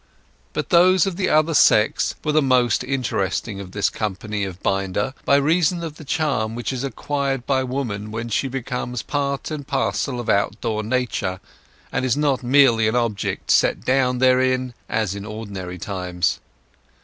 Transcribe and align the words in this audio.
But 0.53 0.69
those 0.71 1.05
of 1.05 1.15
the 1.15 1.29
other 1.29 1.53
sex 1.53 2.15
were 2.23 2.31
the 2.31 2.41
most 2.41 2.83
interesting 2.83 3.59
of 3.59 3.71
this 3.71 3.91
company 3.91 4.43
of 4.43 4.63
binders, 4.63 5.13
by 5.25 5.35
reason 5.35 5.83
of 5.83 5.97
the 5.97 6.03
charm 6.03 6.55
which 6.55 6.73
is 6.73 6.83
acquired 6.83 7.45
by 7.45 7.63
woman 7.63 8.09
when 8.09 8.27
she 8.29 8.47
becomes 8.47 9.03
part 9.03 9.51
and 9.51 9.67
parcel 9.67 10.19
of 10.19 10.27
outdoor 10.27 10.81
nature, 10.81 11.39
and 11.91 12.03
is 12.03 12.17
not 12.17 12.41
merely 12.41 12.87
an 12.87 12.95
object 12.95 13.51
set 13.51 13.85
down 13.85 14.17
therein 14.17 14.73
as 14.89 15.15
at 15.15 15.23
ordinary 15.23 15.77
times. 15.77 16.39